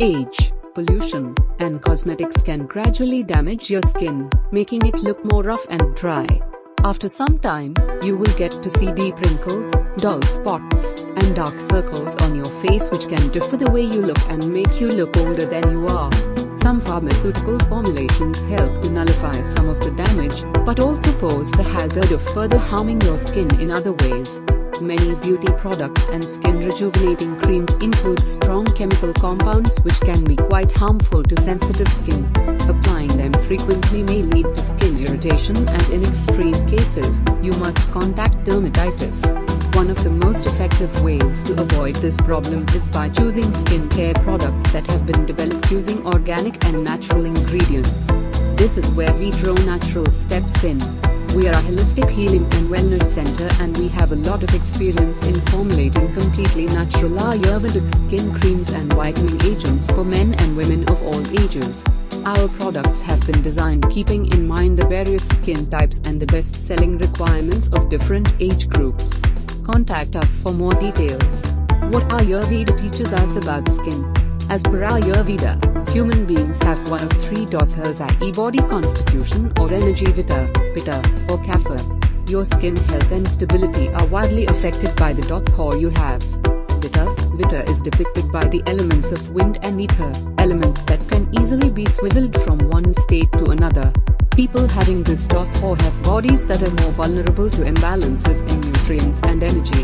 Age, 0.00 0.52
pollution, 0.74 1.34
and 1.58 1.82
cosmetics 1.82 2.40
can 2.40 2.66
gradually 2.66 3.24
damage 3.24 3.68
your 3.68 3.82
skin, 3.82 4.30
making 4.52 4.86
it 4.86 4.94
look 5.02 5.24
more 5.24 5.42
rough 5.42 5.66
and 5.70 5.92
dry. 5.96 6.24
After 6.84 7.08
some 7.08 7.40
time, 7.40 7.74
you 8.04 8.16
will 8.16 8.32
get 8.36 8.52
to 8.52 8.70
see 8.70 8.92
deep 8.92 9.18
wrinkles, 9.18 9.72
dull 9.96 10.22
spots, 10.22 11.02
and 11.02 11.34
dark 11.34 11.58
circles 11.58 12.14
on 12.22 12.36
your 12.36 12.44
face 12.62 12.88
which 12.90 13.08
can 13.08 13.28
differ 13.30 13.56
the 13.56 13.72
way 13.72 13.82
you 13.82 14.02
look 14.02 14.20
and 14.30 14.48
make 14.52 14.80
you 14.80 14.86
look 14.86 15.16
older 15.16 15.46
than 15.46 15.68
you 15.72 15.88
are. 15.88 16.12
Some 16.58 16.80
pharmaceutical 16.80 17.58
formulations 17.68 18.38
help 18.42 18.84
to 18.84 18.92
nullify 18.92 19.32
some 19.32 19.68
of 19.68 19.80
the 19.80 19.90
damage, 19.90 20.44
but 20.64 20.78
also 20.78 21.10
pose 21.18 21.50
the 21.50 21.64
hazard 21.64 22.12
of 22.12 22.22
further 22.22 22.58
harming 22.58 23.00
your 23.00 23.18
skin 23.18 23.52
in 23.60 23.72
other 23.72 23.94
ways. 23.94 24.40
Many 24.80 25.16
beauty 25.16 25.52
products 25.58 26.04
and 26.10 26.22
skin 26.22 26.64
rejuvenating 26.64 27.40
creams 27.40 27.74
include 27.82 28.20
strong 28.20 28.64
chemical 28.64 29.12
compounds 29.12 29.76
which 29.80 30.00
can 30.00 30.22
be 30.22 30.36
quite 30.36 30.70
harmful 30.70 31.24
to 31.24 31.40
sensitive 31.40 31.88
skin. 31.88 32.30
Applying 32.68 33.16
them 33.16 33.32
frequently 33.44 34.04
may 34.04 34.22
lead 34.22 34.44
to 34.54 34.56
skin 34.56 35.04
irritation 35.04 35.56
and 35.56 35.90
in 35.90 36.02
extreme 36.02 36.54
cases, 36.68 37.20
you 37.42 37.52
must 37.58 37.90
contact 37.90 38.36
dermatitis. 38.44 39.24
One 39.74 39.90
of 39.90 40.02
the 40.04 40.10
most 40.10 40.46
effective 40.46 41.02
ways 41.02 41.42
to 41.44 41.60
avoid 41.60 41.96
this 41.96 42.16
problem 42.16 42.64
is 42.74 42.86
by 42.88 43.08
choosing 43.08 43.44
skincare 43.44 44.14
products 44.22 44.72
that 44.72 44.86
have 44.86 45.06
been 45.06 45.26
developed 45.26 45.70
using 45.72 46.06
organic 46.06 46.64
and 46.64 46.84
natural 46.84 47.24
ingredients. 47.24 48.06
This 48.56 48.76
is 48.76 48.88
where 48.96 49.12
Vitro 49.14 49.54
Natural 49.64 50.06
steps 50.06 50.62
in. 50.62 50.78
We 51.36 51.46
are 51.46 51.52
a 51.52 51.62
holistic 51.62 52.08
healing 52.10 52.42
and 52.54 52.68
wellness 52.68 53.04
center 53.04 53.48
and 53.62 53.76
we 53.78 53.88
have 53.88 54.12
a 54.12 54.16
lot 54.16 54.42
of 54.42 54.54
experience 54.54 55.26
in 55.26 55.34
formulating 55.52 56.12
completely 56.12 56.66
natural 56.66 57.10
Ayurvedic 57.10 57.88
skin 57.94 58.30
creams 58.40 58.72
and 58.72 58.92
whitening 58.94 59.40
agents 59.42 59.86
for 59.92 60.04
men 60.04 60.34
and 60.40 60.56
women 60.56 60.88
of 60.88 61.00
all 61.02 61.20
ages. 61.40 61.84
Our 62.24 62.48
products 62.58 63.00
have 63.02 63.24
been 63.26 63.42
designed 63.42 63.88
keeping 63.90 64.32
in 64.32 64.48
mind 64.48 64.78
the 64.78 64.86
various 64.86 65.28
skin 65.28 65.70
types 65.70 66.00
and 66.04 66.20
the 66.20 66.26
best-selling 66.26 66.98
requirements 66.98 67.68
of 67.68 67.88
different 67.88 68.32
age 68.40 68.68
groups. 68.68 69.20
Contact 69.64 70.16
us 70.16 70.34
for 70.34 70.52
more 70.52 70.74
details. 70.74 71.42
What 71.92 72.08
Ayurveda 72.08 72.76
teaches 72.76 73.12
us 73.12 73.36
about 73.36 73.70
skin. 73.70 74.12
As 74.50 74.62
per 74.62 74.80
Ayurveda, 74.80 75.77
human 75.92 76.26
beings 76.26 76.58
have 76.62 76.90
one 76.90 77.00
of 77.02 77.10
three 77.12 77.46
doshas 77.46 78.00
i.e. 78.00 78.32
body 78.32 78.58
constitution 78.58 79.52
or 79.58 79.72
energy 79.72 80.06
vata, 80.06 80.52
pitta, 80.74 80.96
or 81.30 81.38
kapha. 81.38 81.78
Your 82.30 82.44
skin 82.44 82.76
health 82.76 83.10
and 83.10 83.26
stability 83.26 83.88
are 83.88 84.06
widely 84.06 84.46
affected 84.46 84.94
by 84.96 85.12
the 85.12 85.22
dosha 85.22 85.80
you 85.80 85.88
have. 85.90 86.20
Vata, 86.82 87.06
vata 87.38 87.68
is 87.68 87.80
depicted 87.80 88.30
by 88.30 88.46
the 88.48 88.62
elements 88.66 89.12
of 89.12 89.30
wind 89.30 89.58
and 89.62 89.80
ether, 89.80 90.12
elements 90.38 90.82
that 90.84 91.00
can 91.08 91.28
easily 91.40 91.70
be 91.70 91.86
swiveled 91.86 92.40
from 92.42 92.58
one 92.70 92.92
state 92.92 93.32
to 93.32 93.46
another. 93.46 93.92
People 94.38 94.68
having 94.68 95.02
this 95.02 95.26
dosha 95.26 95.82
have 95.82 96.02
bodies 96.04 96.46
that 96.46 96.62
are 96.62 96.70
more 96.80 96.92
vulnerable 96.92 97.50
to 97.50 97.62
imbalances 97.62 98.42
in 98.48 98.60
nutrients 98.70 99.20
and 99.24 99.42
energy. 99.42 99.82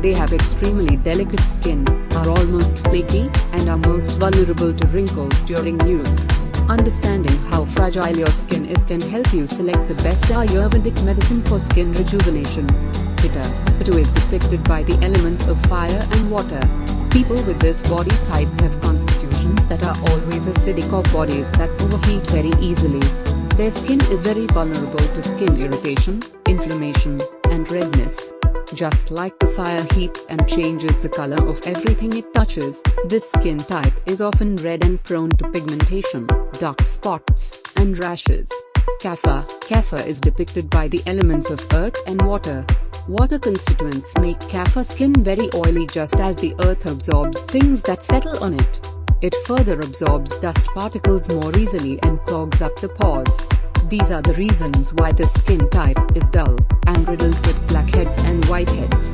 They 0.00 0.14
have 0.14 0.32
extremely 0.32 0.96
delicate 0.98 1.40
skin, 1.40 1.82
are 2.14 2.28
almost 2.28 2.78
flaky, 2.86 3.28
and 3.50 3.68
are 3.68 3.76
most 3.78 4.12
vulnerable 4.18 4.72
to 4.72 4.86
wrinkles 4.94 5.42
during 5.42 5.84
youth. 5.88 6.06
Understanding 6.70 7.36
how 7.50 7.64
fragile 7.64 8.16
your 8.16 8.28
skin 8.28 8.66
is 8.66 8.84
can 8.84 9.00
help 9.00 9.32
you 9.32 9.48
select 9.48 9.88
the 9.88 10.00
best 10.04 10.26
Ayurvedic 10.26 11.04
medicine 11.04 11.42
for 11.42 11.58
skin 11.58 11.92
rejuvenation. 11.92 12.68
Pitta, 13.18 13.42
Pitta 13.76 13.98
is 13.98 14.12
depicted 14.12 14.62
by 14.68 14.84
the 14.84 14.94
elements 15.02 15.48
of 15.48 15.60
fire 15.66 16.02
and 16.12 16.30
water. 16.30 16.62
People 17.10 17.42
with 17.42 17.58
this 17.58 17.82
body 17.90 18.14
type 18.30 18.54
have 18.62 18.80
constitutions 18.82 19.66
that 19.66 19.82
are 19.82 19.98
always 20.12 20.46
acidic 20.46 20.92
or 20.92 21.02
bodies 21.12 21.50
that 21.58 21.74
overheat 21.82 22.22
very 22.30 22.54
easily. 22.62 23.02
Their 23.56 23.70
skin 23.70 24.02
is 24.12 24.20
very 24.20 24.44
vulnerable 24.48 24.98
to 24.98 25.22
skin 25.22 25.58
irritation, 25.58 26.20
inflammation, 26.46 27.18
and 27.50 27.70
redness. 27.72 28.34
Just 28.74 29.10
like 29.10 29.38
the 29.38 29.46
fire 29.46 29.82
heats 29.94 30.26
and 30.28 30.46
changes 30.46 31.00
the 31.00 31.08
color 31.08 31.42
of 31.48 31.66
everything 31.66 32.14
it 32.14 32.34
touches, 32.34 32.82
this 33.06 33.30
skin 33.30 33.56
type 33.56 33.94
is 34.04 34.20
often 34.20 34.56
red 34.56 34.84
and 34.84 35.02
prone 35.04 35.30
to 35.30 35.48
pigmentation, 35.48 36.26
dark 36.58 36.82
spots, 36.82 37.62
and 37.78 37.98
rashes. 37.98 38.52
Kapha, 39.00 39.42
Kapha 39.62 40.06
is 40.06 40.20
depicted 40.20 40.68
by 40.68 40.88
the 40.88 41.00
elements 41.06 41.48
of 41.48 41.58
earth 41.72 41.96
and 42.06 42.20
water. 42.26 42.62
Water 43.08 43.38
constituents 43.38 44.12
make 44.18 44.38
Kapha 44.40 44.84
skin 44.84 45.14
very 45.24 45.48
oily 45.54 45.86
just 45.86 46.20
as 46.20 46.36
the 46.36 46.54
earth 46.64 46.84
absorbs 46.84 47.40
things 47.44 47.80
that 47.84 48.04
settle 48.04 48.36
on 48.44 48.52
it. 48.52 48.86
It 49.22 49.34
further 49.46 49.78
absorbs 49.78 50.38
dust 50.40 50.66
particles 50.66 51.32
more 51.32 51.58
easily 51.58 51.98
and 52.02 52.20
clogs 52.26 52.60
up 52.60 52.76
the 52.76 52.90
pores. 52.90 53.45
These 53.88 54.10
are 54.10 54.20
the 54.20 54.34
reasons 54.34 54.92
why 54.94 55.12
the 55.12 55.22
skin 55.22 55.70
type 55.70 55.98
is 56.16 56.28
dull 56.28 56.58
and 56.88 57.08
riddled 57.08 57.38
with 57.46 57.68
blackheads 57.68 58.24
and 58.24 58.42
whiteheads. 58.46 59.04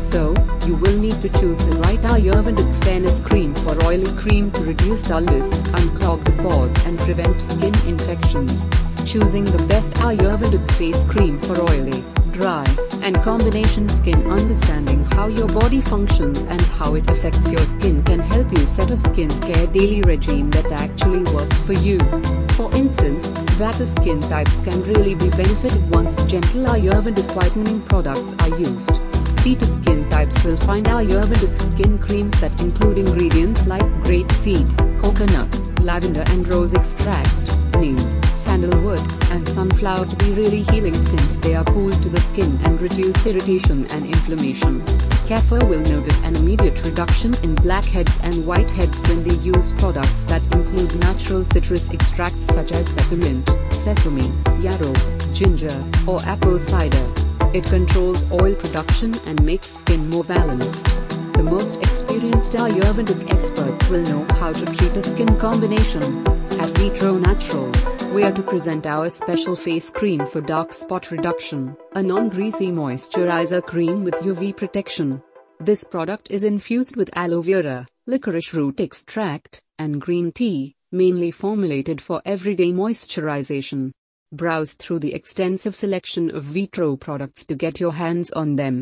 So, 0.00 0.34
you 0.66 0.76
will 0.76 0.98
need 0.98 1.20
to 1.20 1.28
choose 1.38 1.58
the 1.66 1.76
right 1.82 2.00
Ayurvedic 2.00 2.84
fairness 2.84 3.20
cream 3.20 3.54
for 3.54 3.76
oily 3.84 4.10
cream 4.16 4.50
to 4.52 4.64
reduce 4.64 5.06
dullness, 5.08 5.50
unclog 5.72 6.24
the 6.24 6.32
pores 6.42 6.74
and 6.86 6.98
prevent 7.00 7.42
skin 7.42 7.74
infections. 7.86 8.54
Choosing 9.04 9.44
the 9.44 9.66
best 9.68 9.92
Ayurvedic 10.00 10.64
face 10.78 11.04
cream 11.04 11.38
for 11.40 11.60
oily, 11.70 12.02
dry, 12.32 12.64
and 13.02 13.16
combination 13.22 13.88
skin 13.88 14.26
Understanding 14.30 15.04
how 15.04 15.26
your 15.26 15.48
body 15.48 15.80
functions 15.80 16.44
and 16.44 16.60
how 16.62 16.94
it 16.94 17.08
affects 17.10 17.50
your 17.50 17.64
skin 17.66 18.02
can 18.04 18.20
help 18.20 18.50
you 18.56 18.66
set 18.66 18.90
a 18.90 18.96
skin 18.96 19.28
care 19.40 19.66
daily 19.66 20.00
regime 20.02 20.50
that 20.52 20.70
actually 20.72 21.22
works 21.34 21.62
for 21.64 21.74
you. 21.74 21.98
For 22.56 22.72
instance, 22.74 23.28
Vata 23.58 23.86
skin 23.86 24.20
types 24.20 24.60
can 24.60 24.82
really 24.84 25.14
be 25.14 25.30
benefited 25.30 25.90
once 25.90 26.24
gentle 26.26 26.66
Ayurvedic 26.66 27.34
whitening 27.36 27.80
products 27.82 28.34
are 28.42 28.58
used. 28.58 28.90
Pitta 29.38 29.66
skin 29.66 30.08
types 30.08 30.42
will 30.44 30.56
find 30.56 30.86
Ayurvedic 30.86 31.58
skin 31.72 31.98
creams 31.98 32.40
that 32.40 32.62
include 32.62 32.98
ingredients 32.98 33.66
like 33.66 33.88
grapeseed, 34.04 34.68
coconut, 35.00 35.80
lavender 35.80 36.24
and 36.28 36.46
rose 36.52 36.72
extract, 36.72 37.76
neem, 37.76 38.21
sandalwood, 38.52 39.00
and 39.32 39.48
sunflower 39.48 40.04
to 40.04 40.16
be 40.16 40.30
really 40.32 40.62
healing 40.64 40.92
since 40.92 41.36
they 41.36 41.54
are 41.54 41.64
cool 41.72 41.90
to 41.90 42.08
the 42.10 42.20
skin 42.20 42.52
and 42.66 42.78
reduce 42.82 43.24
irritation 43.24 43.86
and 43.92 44.04
inflammation. 44.04 44.76
Kapha 45.24 45.58
will 45.70 45.80
notice 45.80 46.18
an 46.24 46.36
immediate 46.36 46.76
reduction 46.84 47.32
in 47.44 47.54
blackheads 47.54 48.12
and 48.22 48.34
whiteheads 48.44 49.08
when 49.08 49.24
they 49.24 49.36
use 49.36 49.72
products 49.80 50.24
that 50.24 50.44
include 50.52 50.92
natural 51.00 51.40
citrus 51.44 51.94
extracts 51.94 52.44
such 52.44 52.72
as 52.72 52.92
peppermint, 52.92 53.40
sesame, 53.72 54.28
yarrow, 54.60 54.92
ginger, 55.32 55.72
or 56.06 56.20
apple 56.26 56.58
cider. 56.58 57.06
It 57.56 57.64
controls 57.64 58.30
oil 58.32 58.54
production 58.54 59.14
and 59.28 59.42
makes 59.46 59.68
skin 59.80 60.10
more 60.10 60.24
balanced. 60.24 60.84
The 61.32 61.42
most 61.42 61.80
experienced 61.80 62.52
Ayurvedic 62.52 63.32
experts 63.32 63.88
will 63.88 64.04
know 64.12 64.26
how 64.36 64.52
to 64.52 64.64
treat 64.76 64.92
a 64.92 65.02
skin 65.02 65.38
combination. 65.38 66.02
At 66.60 66.68
Vitro 66.76 67.16
Naturals, 67.18 67.91
we 68.14 68.22
are 68.24 68.32
to 68.32 68.42
present 68.42 68.84
our 68.84 69.08
special 69.08 69.56
face 69.56 69.88
cream 69.88 70.26
for 70.26 70.42
dark 70.42 70.70
spot 70.72 71.10
reduction, 71.10 71.74
a 71.94 72.02
non-greasy 72.02 72.66
moisturizer 72.66 73.62
cream 73.64 74.04
with 74.04 74.14
UV 74.16 74.54
protection. 74.54 75.22
This 75.60 75.84
product 75.84 76.30
is 76.30 76.44
infused 76.44 76.94
with 76.94 77.16
aloe 77.16 77.40
vera, 77.40 77.86
licorice 78.06 78.52
root 78.52 78.80
extract, 78.80 79.62
and 79.78 80.00
green 80.00 80.30
tea, 80.30 80.74
mainly 80.90 81.30
formulated 81.30 82.02
for 82.02 82.20
everyday 82.26 82.70
moisturization. 82.70 83.92
Browse 84.32 84.74
through 84.74 84.98
the 84.98 85.14
extensive 85.14 85.74
selection 85.74 86.34
of 86.34 86.44
Vitro 86.44 86.96
products 86.96 87.46
to 87.46 87.54
get 87.54 87.80
your 87.80 87.92
hands 87.92 88.30
on 88.32 88.56
them. 88.56 88.80